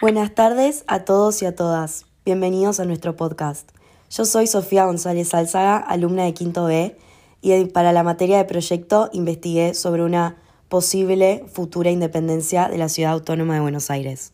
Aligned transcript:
Buenas 0.00 0.34
tardes 0.34 0.82
a 0.86 1.04
todos 1.04 1.42
y 1.42 1.44
a 1.44 1.54
todas. 1.54 2.06
Bienvenidos 2.24 2.80
a 2.80 2.86
nuestro 2.86 3.16
podcast. 3.16 3.68
Yo 4.08 4.24
soy 4.24 4.46
Sofía 4.46 4.86
González 4.86 5.34
Alzaga, 5.34 5.76
alumna 5.76 6.24
de 6.24 6.32
Quinto 6.32 6.64
B, 6.64 6.96
y 7.42 7.64
para 7.66 7.92
la 7.92 8.02
materia 8.02 8.38
de 8.38 8.46
proyecto 8.46 9.10
investigué 9.12 9.74
sobre 9.74 10.02
una 10.02 10.42
posible 10.70 11.44
futura 11.52 11.90
independencia 11.90 12.68
de 12.68 12.78
la 12.78 12.88
Ciudad 12.88 13.12
Autónoma 13.12 13.52
de 13.52 13.60
Buenos 13.60 13.90
Aires. 13.90 14.32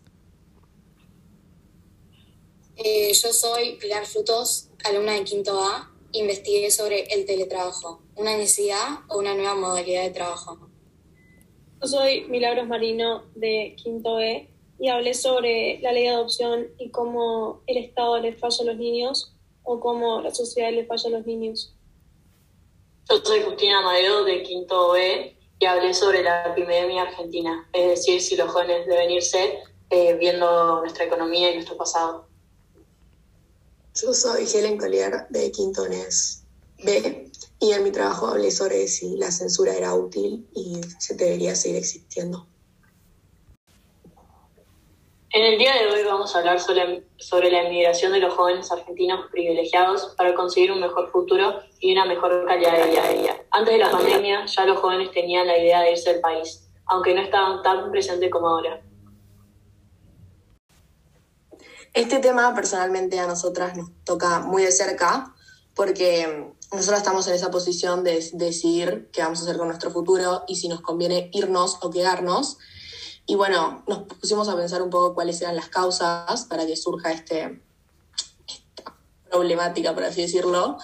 Eh, 2.76 3.12
yo 3.12 3.32
soy 3.32 3.76
Pilar 3.80 4.06
Frutos, 4.06 4.68
alumna 4.84 5.14
de 5.14 5.24
Quinto 5.24 5.60
A, 5.60 5.92
investigué 6.12 6.70
sobre 6.70 7.12
el 7.12 7.26
teletrabajo, 7.26 8.04
una 8.14 8.36
necesidad 8.36 9.00
o 9.08 9.18
una 9.18 9.34
nueva 9.34 9.56
modalidad 9.56 10.04
de 10.04 10.10
trabajo. 10.10 10.70
Yo 11.82 11.88
soy 11.88 12.24
Milagros 12.28 12.68
Marino 12.68 13.24
de 13.34 13.74
Quinto 13.76 14.20
E 14.20 14.52
y 14.78 14.88
hablé 14.88 15.14
sobre 15.14 15.80
la 15.80 15.92
ley 15.92 16.04
de 16.04 16.10
adopción 16.10 16.68
y 16.78 16.90
cómo 16.90 17.62
el 17.66 17.78
Estado 17.78 18.18
le 18.18 18.34
falla 18.34 18.58
a 18.60 18.64
los 18.64 18.76
niños 18.76 19.32
o 19.62 19.80
cómo 19.80 20.20
la 20.20 20.34
sociedad 20.34 20.70
le 20.70 20.84
falla 20.86 21.08
a 21.08 21.12
los 21.12 21.26
niños. 21.26 21.74
Yo 23.08 23.18
soy 23.24 23.42
Justina 23.42 23.80
Madero 23.82 24.24
de 24.24 24.42
Quinto 24.42 24.92
B 24.92 25.36
y 25.58 25.64
hablé 25.64 25.94
sobre 25.94 26.22
la 26.22 26.46
epidemia 26.46 27.02
argentina, 27.02 27.68
es 27.72 27.88
decir, 27.88 28.20
si 28.20 28.36
los 28.36 28.50
jóvenes 28.50 28.86
deben 28.86 29.10
irse 29.10 29.58
eh, 29.90 30.14
viendo 30.14 30.80
nuestra 30.80 31.04
economía 31.04 31.50
y 31.50 31.54
nuestro 31.54 31.76
pasado. 31.76 32.26
Yo 33.94 34.12
soy 34.12 34.46
Helen 34.52 34.76
Collier 34.76 35.26
de 35.30 35.50
Quinto 35.52 35.84
B 36.84 37.30
y 37.58 37.72
en 37.72 37.82
mi 37.82 37.90
trabajo 37.90 38.26
hablé 38.26 38.50
sobre 38.50 38.86
si 38.88 39.16
la 39.16 39.30
censura 39.30 39.74
era 39.74 39.94
útil 39.94 40.46
y 40.54 40.80
se 40.98 41.14
debería 41.14 41.54
seguir 41.54 41.78
existiendo. 41.78 42.46
En 45.30 45.44
el 45.44 45.58
día 45.58 45.74
de 45.74 45.88
hoy 45.88 46.04
vamos 46.04 46.34
a 46.34 46.38
hablar 46.38 46.60
sobre, 46.60 47.50
la 47.50 47.64
inmigración 47.64 48.12
de 48.12 48.20
los 48.20 48.34
jóvenes 48.34 48.70
argentinos 48.70 49.28
privilegiados 49.30 50.14
para 50.16 50.34
conseguir 50.34 50.70
un 50.70 50.80
mejor 50.80 51.10
futuro 51.10 51.60
y 51.80 51.92
una 51.92 52.04
mejor 52.04 52.46
calidad 52.46 52.72
de 52.78 53.18
vida. 53.18 53.36
Antes 53.50 53.74
de 53.74 53.78
la 53.78 53.90
pandemia 53.90 54.46
ya 54.46 54.64
los 54.64 54.78
jóvenes 54.78 55.10
tenían 55.10 55.46
la 55.46 55.58
idea 55.58 55.80
de 55.80 55.92
irse 55.92 56.12
del 56.12 56.20
país, 56.20 56.68
aunque 56.86 57.12
no 57.12 57.22
estaban 57.22 57.62
tan 57.62 57.90
presentes 57.90 58.30
como 58.30 58.48
ahora. 58.48 58.80
Este 61.92 62.18
tema 62.20 62.54
personalmente 62.54 63.18
a 63.18 63.26
nosotras 63.26 63.76
nos 63.76 63.90
toca 64.04 64.40
muy 64.40 64.62
de 64.62 64.70
cerca 64.70 65.34
porque 65.74 66.52
nosotros 66.72 66.98
estamos 66.98 67.26
en 67.26 67.34
esa 67.34 67.50
posición 67.50 68.04
de 68.04 68.24
decidir 68.34 69.10
qué 69.12 69.22
vamos 69.22 69.40
a 69.40 69.42
hacer 69.42 69.56
con 69.56 69.68
nuestro 69.68 69.90
futuro 69.90 70.44
y 70.46 70.56
si 70.56 70.68
nos 70.68 70.80
conviene 70.80 71.30
irnos 71.32 71.78
o 71.82 71.90
quedarnos. 71.90 72.58
Y 73.26 73.34
bueno, 73.34 73.82
nos 73.88 74.04
pusimos 74.04 74.48
a 74.48 74.56
pensar 74.56 74.82
un 74.82 74.90
poco 74.90 75.14
cuáles 75.14 75.40
eran 75.42 75.56
las 75.56 75.68
causas 75.68 76.44
para 76.44 76.64
que 76.64 76.76
surja 76.76 77.10
este, 77.10 77.60
esta 78.46 78.96
problemática, 79.28 79.92
por 79.94 80.04
así 80.04 80.22
decirlo. 80.22 80.78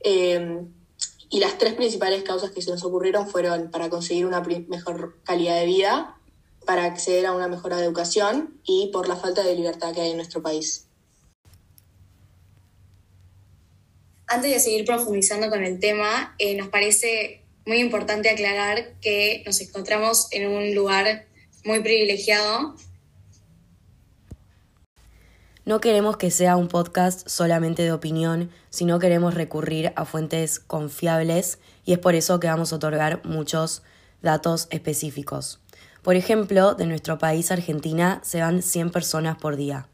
Em, 0.00 0.70
y 1.30 1.40
las 1.40 1.56
tres 1.56 1.74
principales 1.74 2.22
causas 2.22 2.50
que 2.50 2.60
se 2.60 2.70
nos 2.70 2.84
ocurrieron 2.84 3.26
fueron 3.26 3.70
para 3.70 3.88
conseguir 3.88 4.26
una 4.26 4.40
mejor 4.40 5.18
calidad 5.24 5.58
de 5.58 5.66
vida, 5.66 6.18
para 6.66 6.84
acceder 6.84 7.24
a 7.24 7.32
una 7.32 7.48
mejor 7.48 7.72
educación 7.72 8.60
y 8.64 8.90
por 8.92 9.08
la 9.08 9.16
falta 9.16 9.42
de 9.42 9.54
libertad 9.54 9.94
que 9.94 10.02
hay 10.02 10.10
en 10.10 10.16
nuestro 10.16 10.42
país. 10.42 10.86
Antes 14.26 14.50
de 14.50 14.60
seguir 14.60 14.84
profundizando 14.84 15.48
con 15.48 15.64
el 15.64 15.80
tema, 15.80 16.34
eh, 16.38 16.54
nos 16.54 16.68
parece 16.68 17.46
muy 17.64 17.78
importante 17.78 18.28
aclarar 18.28 18.98
que 19.00 19.42
nos 19.46 19.58
encontramos 19.62 20.28
en 20.32 20.50
un 20.50 20.74
lugar 20.74 21.26
muy 21.64 21.80
privilegiado. 21.80 22.74
No 25.64 25.80
queremos 25.80 26.16
que 26.16 26.30
sea 26.30 26.56
un 26.56 26.68
podcast 26.68 27.28
solamente 27.28 27.82
de 27.82 27.92
opinión, 27.92 28.50
sino 28.70 28.98
queremos 28.98 29.34
recurrir 29.34 29.92
a 29.96 30.06
fuentes 30.06 30.60
confiables 30.60 31.58
y 31.84 31.92
es 31.92 31.98
por 31.98 32.14
eso 32.14 32.40
que 32.40 32.46
vamos 32.46 32.72
a 32.72 32.76
otorgar 32.76 33.20
muchos 33.24 33.82
datos 34.22 34.68
específicos. 34.70 35.60
Por 36.02 36.16
ejemplo, 36.16 36.74
de 36.74 36.86
nuestro 36.86 37.18
país, 37.18 37.50
Argentina, 37.50 38.20
se 38.24 38.40
van 38.40 38.62
100 38.62 38.90
personas 38.90 39.36
por 39.36 39.56
día. 39.56 39.88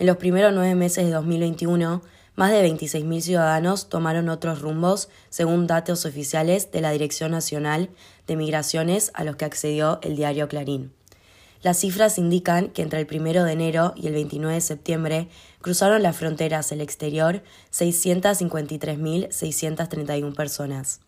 En 0.00 0.08
los 0.08 0.16
primeros 0.16 0.52
nueve 0.52 0.74
meses 0.74 1.04
de 1.04 1.12
2021, 1.12 2.02
más 2.34 2.50
de 2.50 2.68
26.000 2.68 3.20
ciudadanos 3.20 3.88
tomaron 3.88 4.30
otros 4.30 4.60
rumbos, 4.60 5.10
según 5.28 5.66
datos 5.66 6.06
oficiales 6.06 6.72
de 6.72 6.80
la 6.80 6.90
Dirección 6.90 7.30
Nacional 7.30 7.90
de 8.26 8.34
Migraciones 8.34 9.12
a 9.14 9.22
los 9.22 9.36
que 9.36 9.44
accedió 9.44 10.00
el 10.02 10.16
diario 10.16 10.48
Clarín. 10.48 10.92
Las 11.62 11.78
cifras 11.78 12.16
indican 12.16 12.70
que 12.70 12.80
entre 12.82 13.00
el 13.00 13.08
1 13.10 13.44
de 13.44 13.52
enero 13.52 13.92
y 13.94 14.06
el 14.06 14.14
29 14.14 14.54
de 14.54 14.62
septiembre 14.62 15.28
cruzaron 15.60 16.02
las 16.02 16.16
fronteras 16.16 16.72
el 16.72 16.80
exterior 16.80 17.42
653.631 17.70 20.34
personas. 20.34 21.00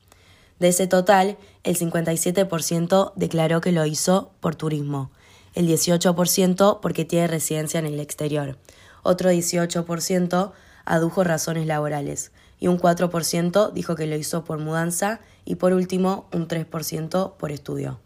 De 0.58 0.68
ese 0.68 0.86
total, 0.86 1.38
el 1.64 1.78
57% 1.78 3.14
declaró 3.16 3.62
que 3.62 3.72
lo 3.72 3.86
hizo 3.86 4.32
por 4.40 4.54
turismo, 4.54 5.10
el 5.54 5.66
18% 5.66 6.80
porque 6.80 7.06
tiene 7.06 7.28
residencia 7.28 7.80
en 7.80 7.86
el 7.86 7.98
exterior, 7.98 8.58
otro 9.02 9.32
18% 9.32 10.52
adujo 10.84 11.24
razones 11.24 11.66
laborales 11.66 12.30
y 12.60 12.69
un 12.69 12.78
4% 12.78 13.72
dijo 13.72 13.96
que 13.96 14.06
lo 14.06 14.16
hizo 14.16 14.44
por 14.44 14.58
mudanza 14.58 15.20
y 15.44 15.56
por 15.56 15.72
último 15.72 16.28
un 16.32 16.46
3% 16.46 17.36
por 17.36 17.50
estudio. 17.50 17.98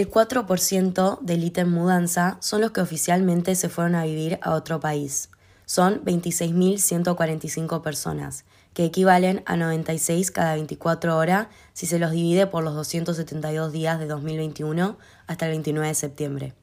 El 0.00 0.10
4% 0.10 1.20
del 1.20 1.44
ítem 1.44 1.70
mudanza 1.70 2.38
son 2.40 2.62
los 2.62 2.70
que 2.70 2.80
oficialmente 2.80 3.54
se 3.54 3.68
fueron 3.68 3.94
a 3.94 4.06
vivir 4.06 4.38
a 4.40 4.54
otro 4.54 4.80
país. 4.80 5.28
Son 5.66 6.02
26.145 6.06 7.82
personas, 7.82 8.46
que 8.72 8.86
equivalen 8.86 9.42
a 9.44 9.58
96 9.58 10.30
cada 10.30 10.54
24 10.54 11.18
horas 11.18 11.48
si 11.74 11.84
se 11.84 11.98
los 11.98 12.12
divide 12.12 12.46
por 12.46 12.64
los 12.64 12.74
272 12.76 13.72
días 13.72 14.00
de 14.00 14.06
2021 14.06 14.96
hasta 15.26 15.44
el 15.44 15.50
29 15.50 15.88
de 15.88 15.94
septiembre. 15.94 16.54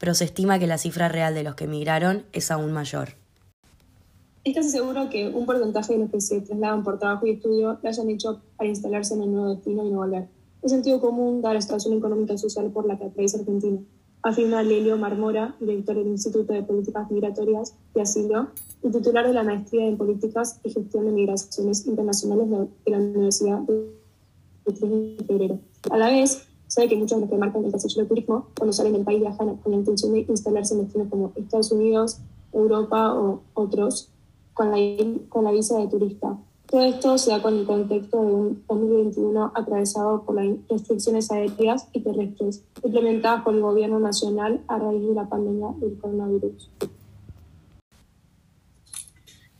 Pero 0.00 0.14
se 0.14 0.24
estima 0.24 0.58
que 0.58 0.66
la 0.66 0.76
cifra 0.76 1.08
real 1.08 1.32
de 1.32 1.44
los 1.44 1.54
que 1.54 1.66
emigraron 1.66 2.24
es 2.32 2.50
aún 2.50 2.72
mayor. 2.72 3.10
Es 4.42 4.52
casi 4.52 4.68
seguro 4.68 5.08
que 5.10 5.28
un 5.28 5.46
porcentaje 5.46 5.92
de 5.92 6.00
los 6.00 6.10
que 6.10 6.20
se 6.20 6.40
trasladan 6.40 6.82
por 6.82 6.98
trabajo 6.98 7.24
y 7.24 7.34
estudio 7.34 7.78
lo 7.80 7.88
hayan 7.88 8.10
hecho 8.10 8.42
para 8.56 8.68
instalarse 8.68 9.14
en 9.14 9.22
el 9.22 9.30
nuevo 9.30 9.54
destino 9.54 9.86
y 9.86 9.90
no 9.90 9.98
volver 9.98 10.39
es 10.62 10.70
sentido 10.70 11.00
común 11.00 11.42
dar 11.42 11.54
la 11.54 11.60
situación 11.60 11.94
económica 11.94 12.34
y 12.34 12.38
social 12.38 12.70
por 12.70 12.86
la 12.86 12.98
que 12.98 13.04
atraviesa 13.04 13.38
Argentina, 13.38 13.80
afirma 14.22 14.62
Lelio 14.62 14.98
Marmora, 14.98 15.56
director 15.60 15.96
del 15.96 16.08
Instituto 16.08 16.52
de 16.52 16.62
Políticas 16.62 17.10
Migratorias 17.10 17.74
y 17.94 18.00
Asilo 18.00 18.48
y 18.82 18.90
titular 18.90 19.26
de 19.26 19.32
la 19.32 19.42
Maestría 19.42 19.86
en 19.86 19.96
Políticas 19.96 20.60
y 20.62 20.70
Gestión 20.70 21.06
de 21.06 21.12
Migraciones 21.12 21.86
Internacionales 21.86 22.48
de 22.50 22.90
la 22.90 22.98
Universidad 22.98 23.60
de 23.60 23.92
3 24.64 24.80
de 24.80 25.24
febrero. 25.26 25.58
A 25.90 25.96
la 25.96 26.08
vez, 26.08 26.46
sabe 26.66 26.88
que 26.88 26.96
muchos 26.96 27.16
de 27.16 27.22
los 27.22 27.30
que 27.30 27.38
marcan 27.38 27.64
el 27.64 27.72
desarrollo 27.72 28.00
del 28.00 28.08
turismo, 28.08 28.46
cuando 28.56 28.72
salen 28.72 28.92
del 28.92 29.04
país, 29.04 29.20
viajan 29.20 29.56
con 29.56 29.72
la 29.72 29.78
intención 29.78 30.12
de 30.12 30.26
instalarse 30.28 30.74
en 30.74 30.82
destinos 30.82 31.08
como 31.08 31.32
Estados 31.36 31.72
Unidos, 31.72 32.18
Europa 32.52 33.14
o 33.14 33.42
otros, 33.54 34.10
con 34.52 34.70
la, 34.70 34.76
con 35.28 35.44
la 35.44 35.52
visa 35.52 35.78
de 35.78 35.88
turista. 35.88 36.38
Todo 36.70 36.84
esto 36.84 37.18
se 37.18 37.32
da 37.32 37.42
con 37.42 37.58
el 37.58 37.66
contexto 37.66 38.24
de 38.24 38.32
un 38.32 38.64
2021 38.68 39.52
atravesado 39.56 40.24
por 40.24 40.36
las 40.36 40.56
restricciones 40.68 41.28
aéreas 41.32 41.88
y 41.92 42.00
terrestres 42.00 42.62
implementadas 42.84 43.42
por 43.42 43.54
el 43.54 43.60
gobierno 43.60 43.98
nacional 43.98 44.62
a 44.68 44.78
raíz 44.78 45.02
de 45.02 45.14
la 45.14 45.28
pandemia 45.28 45.70
del 45.80 45.98
coronavirus. 45.98 46.70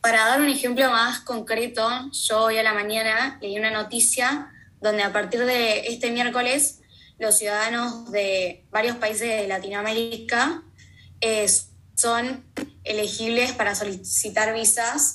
Para 0.01 0.25
dar 0.25 0.41
un 0.41 0.47
ejemplo 0.47 0.89
más 0.93 1.19
concreto, 1.19 1.83
yo 2.13 2.45
hoy 2.45 2.59
a 2.59 2.63
la 2.63 2.75
mañana 2.75 3.39
leí 3.43 3.59
una 3.59 3.73
noticia 3.73 4.53
donde 4.81 5.03
a 5.03 5.13
partir 5.13 5.45
de 5.45 5.89
este 5.89 6.13
miércoles 6.13 6.81
los 7.19 7.37
ciudadanos 7.37 8.13
de 8.13 8.65
varios 8.71 8.97
países 8.99 9.29
de 9.29 9.49
Latinoamérica 9.49 10.63
eh, 11.21 11.49
son 11.97 12.45
elegibles 12.85 13.51
para 13.53 13.75
solicitar 13.75 14.55
visas 14.55 15.13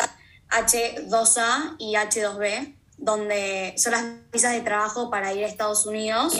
H2A 0.50 1.75
y 1.80 1.95
H2B, 1.95 2.75
donde 2.97 3.74
son 3.77 3.92
las 3.92 4.06
visas 4.31 4.53
de 4.53 4.62
trabajo 4.62 5.09
para 5.09 5.33
ir 5.33 5.44
a 5.44 5.47
Estados 5.47 5.86
Unidos. 5.86 6.39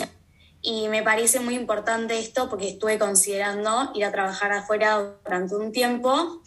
Y 0.62 0.88
me 0.88 1.02
parece 1.02 1.40
muy 1.40 1.54
importante 1.54 2.18
esto 2.18 2.48
porque 2.48 2.68
estuve 2.68 2.98
considerando 2.98 3.90
ir 3.94 4.04
a 4.04 4.12
trabajar 4.12 4.52
afuera 4.52 5.16
durante 5.24 5.54
un 5.54 5.70
tiempo 5.70 6.42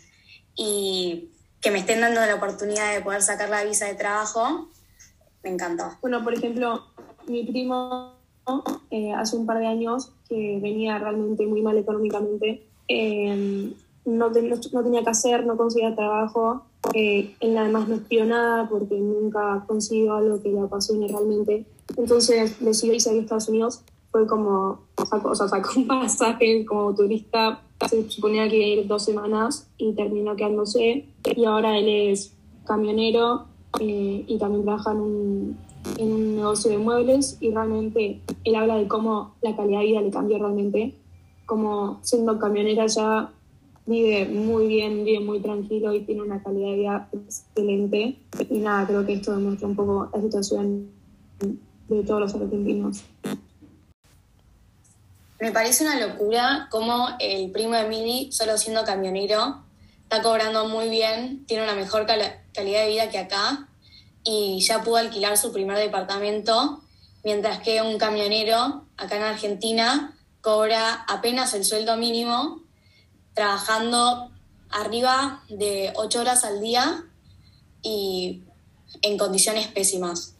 y 0.55 1.29
que 1.61 1.71
me 1.71 1.79
estén 1.79 2.01
dando 2.01 2.21
la 2.25 2.35
oportunidad 2.35 2.93
de 2.93 3.01
poder 3.01 3.21
sacar 3.21 3.49
la 3.49 3.63
visa 3.63 3.85
de 3.85 3.95
trabajo, 3.95 4.69
me 5.43 5.51
encantó. 5.51 5.97
Bueno, 6.01 6.23
por 6.23 6.33
ejemplo, 6.33 6.85
mi 7.27 7.43
primo 7.45 8.13
eh, 8.91 9.13
hace 9.13 9.35
un 9.35 9.45
par 9.45 9.59
de 9.59 9.67
años 9.67 10.11
que 10.27 10.59
venía 10.61 10.97
realmente 10.97 11.45
muy 11.45 11.61
mal 11.61 11.77
económicamente, 11.77 12.67
eh, 12.87 13.73
no, 14.05 14.29
no, 14.29 14.83
tenía 14.83 15.03
que 15.03 15.09
hacer, 15.09 15.45
no 15.45 15.57
conseguía 15.57 15.95
trabajo 15.95 16.65
él 16.93 17.57
además 17.57 17.87
no 17.87 17.95
espió 17.95 18.25
nada 18.25 18.67
porque 18.69 18.95
nunca 18.95 19.63
consiguió 19.67 20.13
algo 20.13 20.41
que 20.41 20.49
le 20.49 20.59
apasione 20.59 21.07
realmente. 21.07 21.65
Entonces 21.97 22.59
decidió 22.59 22.95
irse 22.95 23.09
a 23.09 23.13
Estados 23.13 23.49
Unidos. 23.49 23.81
Fue 24.11 24.25
como, 24.25 24.79
o 24.95 25.35
sea, 25.35 25.47
sacó 25.47 25.79
un 25.79 25.87
pasaje 25.87 26.65
como 26.65 26.93
turista 26.95 27.61
se 27.87 28.09
suponía 28.09 28.49
que 28.49 28.57
iba 28.57 28.65
a 28.65 28.81
ir 28.81 28.87
dos 28.87 29.05
semanas 29.05 29.69
y 29.77 29.93
terminó 29.93 30.35
quedándose. 30.35 31.05
Y 31.35 31.45
ahora 31.45 31.77
él 31.77 31.87
es 31.87 32.33
camionero 32.65 33.45
eh, 33.79 34.25
y 34.27 34.37
también 34.37 34.65
trabaja 34.65 34.91
en 34.91 34.97
un, 34.97 35.57
en 35.97 36.11
un 36.11 36.35
negocio 36.35 36.71
de 36.71 36.77
muebles 36.77 37.37
y 37.39 37.51
realmente 37.51 38.21
él 38.43 38.55
habla 38.55 38.75
de 38.75 38.87
cómo 38.87 39.35
la 39.41 39.55
calidad 39.55 39.79
de 39.79 39.85
vida 39.85 40.01
le 40.01 40.11
cambió 40.11 40.37
realmente, 40.37 40.95
como 41.45 41.99
siendo 42.01 42.37
camionera 42.37 42.85
ya 42.87 43.31
vive 43.89 44.25
muy 44.25 44.67
bien, 44.67 45.03
vive 45.03 45.19
muy 45.19 45.39
tranquilo 45.39 45.93
y 45.93 46.01
tiene 46.01 46.21
una 46.21 46.41
calidad 46.43 46.69
de 46.69 46.75
vida 46.75 47.09
excelente. 47.11 48.19
Y 48.49 48.59
nada, 48.59 48.85
creo 48.85 49.05
que 49.05 49.13
esto 49.13 49.35
demuestra 49.35 49.67
un 49.67 49.75
poco 49.75 50.09
la 50.13 50.21
situación 50.21 50.91
de 51.39 52.03
todos 52.03 52.21
los 52.21 52.35
argentinos. 52.35 53.03
Me 55.39 55.51
parece 55.51 55.85
una 55.85 55.99
locura 55.99 56.67
cómo 56.69 57.07
el 57.19 57.49
primo 57.51 57.75
de 57.75 57.87
Mili, 57.87 58.31
solo 58.31 58.57
siendo 58.57 58.83
camionero, 58.83 59.63
está 60.03 60.21
cobrando 60.21 60.67
muy 60.67 60.89
bien, 60.89 61.45
tiene 61.47 61.63
una 61.63 61.75
mejor 61.75 62.05
calidad 62.05 62.35
de 62.53 62.89
vida 62.89 63.09
que 63.09 63.17
acá 63.17 63.67
y 64.23 64.59
ya 64.59 64.83
pudo 64.83 64.97
alquilar 64.97 65.37
su 65.37 65.51
primer 65.51 65.77
departamento, 65.77 66.81
mientras 67.23 67.59
que 67.59 67.81
un 67.81 67.97
camionero 67.97 68.85
acá 68.97 69.15
en 69.15 69.23
Argentina 69.23 70.15
cobra 70.41 71.05
apenas 71.07 71.53
el 71.53 71.63
sueldo 71.63 71.97
mínimo, 71.97 72.61
trabajando 73.39 74.31
arriba 74.69 75.45
de 75.47 75.93
ocho 75.95 76.19
horas 76.19 76.43
al 76.43 76.59
día 76.59 77.05
y 77.81 78.43
en 79.01 79.17
condiciones 79.17 79.67
pésimas. 79.67 80.35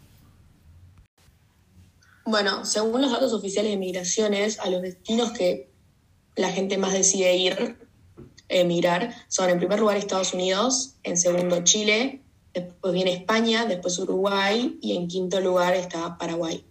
Bueno, 2.26 2.66
según 2.66 3.02
los 3.02 3.14
datos 3.14 3.32
oficiales 3.32 3.72
de 3.72 3.78
migraciones, 3.78 4.60
a 4.60 4.70
los 4.70 4.82
destinos 4.82 5.32
que 5.32 5.70
la 6.36 6.50
gente 6.50 6.78
más 6.78 6.92
decide 6.92 7.38
ir, 7.38 7.88
emigrar, 8.50 9.16
son 9.30 9.50
en 9.50 9.60
primer 9.60 9.80
lugar 9.80 9.96
Estados 9.96 10.34
Unidos, 10.34 10.96
en 11.04 11.16
segundo 11.16 11.64
Chile, 11.64 12.22
después 12.54 12.94
viene 12.94 13.14
España, 13.14 13.66
después 13.66 13.98
Uruguay 13.98 14.78
y 14.82 14.98
en 14.98 15.08
quinto 15.08 15.40
lugar 15.40 15.74
está 15.74 16.18
Paraguay. 16.18 16.66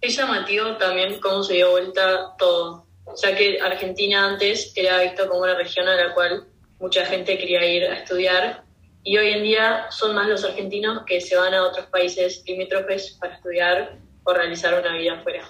Es 0.00 0.16
llamativo 0.16 0.76
también 0.76 1.18
cómo 1.18 1.42
se 1.42 1.54
dio 1.54 1.72
vuelta 1.72 2.36
todo, 2.38 2.83
ya 3.22 3.36
que 3.36 3.60
Argentina 3.60 4.26
antes 4.26 4.72
era 4.76 5.00
visto 5.02 5.28
como 5.28 5.42
una 5.42 5.54
región 5.54 5.88
a 5.88 5.96
la 5.96 6.14
cual 6.14 6.44
mucha 6.80 7.04
gente 7.06 7.38
quería 7.38 7.64
ir 7.64 7.84
a 7.84 7.98
estudiar 7.98 8.64
y 9.02 9.16
hoy 9.18 9.28
en 9.28 9.42
día 9.42 9.86
son 9.90 10.14
más 10.14 10.28
los 10.28 10.44
argentinos 10.44 11.04
que 11.04 11.20
se 11.20 11.36
van 11.36 11.52
a 11.54 11.62
otros 11.62 11.86
países 11.86 12.42
limítrofes 12.46 13.16
para 13.20 13.34
estudiar 13.34 13.98
o 14.24 14.32
realizar 14.32 14.78
una 14.80 14.96
vida 14.96 15.20
afuera. 15.20 15.44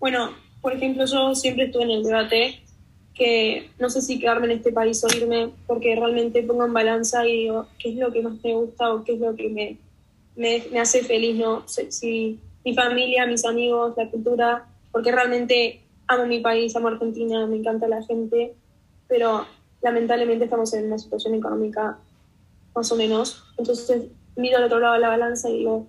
Bueno, 0.00 0.36
por 0.60 0.74
ejemplo, 0.74 1.04
yo 1.06 1.34
siempre 1.34 1.66
estuve 1.66 1.84
en 1.84 1.90
el 1.90 2.02
debate 2.02 2.62
que 3.14 3.70
no 3.78 3.90
sé 3.90 4.00
si 4.00 4.18
quedarme 4.18 4.46
en 4.46 4.58
este 4.58 4.72
país 4.72 5.02
o 5.04 5.08
irme, 5.16 5.50
porque 5.66 5.96
realmente 5.96 6.42
pongo 6.42 6.64
en 6.64 6.72
balanza 6.72 7.26
y 7.26 7.44
digo, 7.44 7.66
¿qué 7.78 7.90
es 7.90 7.96
lo 7.96 8.12
que 8.12 8.22
más 8.22 8.34
me 8.42 8.54
gusta 8.54 8.92
o 8.92 9.04
qué 9.04 9.14
es 9.14 9.20
lo 9.20 9.34
que 9.34 9.48
me, 9.48 9.76
me, 10.36 10.64
me 10.70 10.80
hace 10.80 11.02
feliz? 11.02 11.36
¿no? 11.36 11.64
Si 11.66 12.38
mi 12.68 12.74
familia, 12.74 13.26
mis 13.26 13.46
amigos, 13.46 13.94
la 13.96 14.10
cultura, 14.10 14.66
porque 14.92 15.10
realmente 15.10 15.80
amo 16.06 16.26
mi 16.26 16.40
país, 16.40 16.76
amo 16.76 16.88
Argentina, 16.88 17.46
me 17.46 17.56
encanta 17.56 17.88
la 17.88 18.02
gente, 18.02 18.54
pero 19.08 19.46
lamentablemente 19.80 20.44
estamos 20.44 20.74
en 20.74 20.86
una 20.86 20.98
situación 20.98 21.34
económica 21.34 21.98
más 22.74 22.92
o 22.92 22.96
menos. 22.96 23.42
Entonces 23.56 24.08
miro 24.36 24.58
al 24.58 24.64
otro 24.64 24.80
lado 24.80 24.94
de 24.94 25.00
la 25.00 25.08
balanza 25.08 25.48
y 25.48 25.60
digo, 25.60 25.86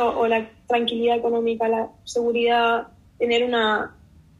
o, 0.00 0.26
la 0.28 0.48
tranquilidad 0.68 1.16
económica, 1.16 1.68
la 1.68 1.90
seguridad, 2.04 2.86
tener 3.18 3.42
una, 3.44 3.96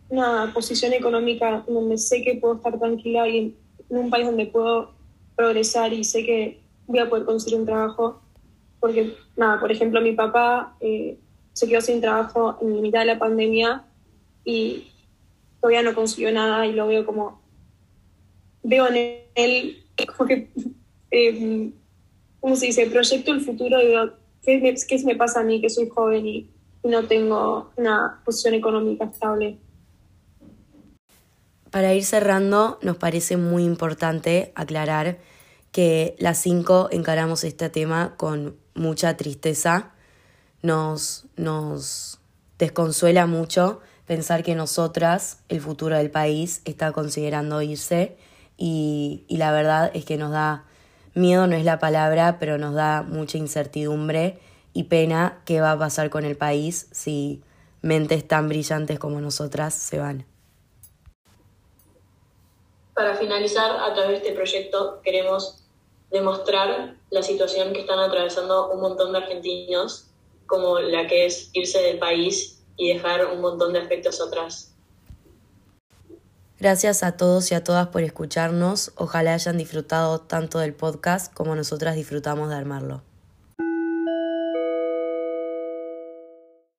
una 0.08 0.52
posición 0.54 0.92
económica 0.92 1.64
donde 1.66 1.98
sé 1.98 2.22
que 2.22 2.36
puedo 2.36 2.54
estar 2.54 2.78
tranquila 2.78 3.26
y 3.28 3.38
en, 3.38 3.56
un 3.88 4.08
país 4.08 4.24
donde 4.24 4.46
puedo 4.46 4.92
progresar 5.34 5.92
y 5.92 6.04
sé 6.04 6.24
que 6.24 6.60
voy 6.86 7.00
a 7.00 7.10
poder 7.10 7.24
conseguir 7.24 7.58
un 7.58 7.66
trabajo. 7.66 8.22
Porque, 8.82 9.14
nada, 9.36 9.60
por 9.60 9.70
ejemplo, 9.70 10.00
mi 10.00 10.10
papá 10.10 10.76
eh, 10.80 11.16
se 11.52 11.68
quedó 11.68 11.80
sin 11.80 12.00
trabajo 12.00 12.58
en 12.60 12.74
la 12.74 12.82
mitad 12.82 12.98
de 12.98 13.06
la 13.06 13.18
pandemia 13.20 13.84
y 14.44 14.88
todavía 15.60 15.82
no 15.82 15.94
consiguió 15.94 16.32
nada 16.32 16.66
y 16.66 16.72
lo 16.72 16.88
veo 16.88 17.06
como 17.06 17.40
veo 18.64 18.88
en 18.88 19.20
él 19.36 19.84
como 20.16 20.28
que, 20.28 20.50
eh, 21.12 21.70
¿cómo 22.40 22.56
se 22.56 22.66
dice? 22.66 22.88
Proyecto 22.88 23.30
el 23.30 23.40
futuro 23.40 23.80
y 23.80 23.86
veo 23.86 24.14
qué 24.42 24.58
me, 24.58 24.74
qué 24.74 25.04
me 25.04 25.14
pasa 25.14 25.40
a 25.40 25.44
mí 25.44 25.60
que 25.60 25.70
soy 25.70 25.88
joven 25.88 26.26
y, 26.26 26.50
no 26.84 27.04
tengo 27.04 27.70
una 27.76 28.20
posición 28.24 28.54
económica 28.54 29.04
estable. 29.04 29.56
Para 31.70 31.94
ir 31.94 32.04
cerrando, 32.04 32.80
nos 32.82 32.96
parece 32.96 33.36
muy 33.36 33.62
importante 33.62 34.50
aclarar 34.56 35.18
que 35.70 36.16
las 36.18 36.38
cinco 36.38 36.88
encaramos 36.90 37.44
este 37.44 37.70
tema 37.70 38.14
con 38.16 38.56
mucha 38.74 39.16
tristeza. 39.16 39.92
Nos, 40.62 41.26
nos 41.36 42.20
desconsuela 42.58 43.26
mucho 43.26 43.80
pensar 44.06 44.42
que 44.42 44.54
nosotras, 44.54 45.42
el 45.48 45.60
futuro 45.60 45.96
del 45.96 46.10
país, 46.10 46.62
está 46.64 46.92
considerando 46.92 47.62
irse 47.62 48.16
y, 48.56 49.24
la 49.28 49.52
verdad 49.52 49.90
es 49.94 50.04
que 50.04 50.16
nos 50.16 50.30
da 50.30 50.64
miedo, 51.14 51.46
no 51.46 51.56
es 51.56 51.64
la 51.64 51.78
palabra, 51.78 52.38
pero 52.38 52.58
nos 52.58 52.74
da 52.74 53.02
mucha 53.02 53.38
incertidumbre 53.38 54.38
y 54.72 54.84
pena 54.84 55.40
qué 55.44 55.60
va 55.60 55.72
a 55.72 55.78
pasar 55.78 56.10
con 56.10 56.24
el 56.24 56.36
país 56.36 56.88
si 56.92 57.42
mentes 57.80 58.26
tan 58.26 58.48
brillantes 58.48 58.98
como 58.98 59.20
nosotras 59.20 59.74
se 59.74 59.98
van. 59.98 60.24
Para 62.94 63.16
finalizar, 63.16 63.70
a 63.80 63.94
través 63.94 64.10
de 64.10 64.16
este 64.28 64.32
proyecto 64.32 65.00
queremos 65.02 65.61
demostrar 66.12 66.96
la 67.10 67.22
situación 67.22 67.72
que 67.72 67.80
están 67.80 67.98
atravesando 67.98 68.70
un 68.70 68.80
montón 68.80 69.12
de 69.12 69.18
argentinos, 69.18 70.08
como 70.46 70.78
la 70.78 71.06
que 71.06 71.26
es 71.26 71.50
irse 71.54 71.80
del 71.80 71.98
país 71.98 72.62
y 72.76 72.92
dejar 72.92 73.26
un 73.26 73.40
montón 73.40 73.72
de 73.72 73.80
aspectos 73.80 74.20
atrás. 74.20 74.74
Gracias 76.60 77.02
a 77.02 77.16
todos 77.16 77.50
y 77.50 77.54
a 77.54 77.64
todas 77.64 77.88
por 77.88 78.02
escucharnos. 78.02 78.92
Ojalá 78.96 79.34
hayan 79.34 79.58
disfrutado 79.58 80.20
tanto 80.20 80.58
del 80.60 80.74
podcast 80.74 81.32
como 81.34 81.56
nosotras 81.56 81.96
disfrutamos 81.96 82.50
de 82.50 82.54
armarlo. 82.54 83.02